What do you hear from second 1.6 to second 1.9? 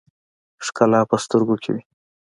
کښې وي